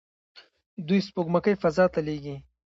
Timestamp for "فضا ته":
1.61-1.99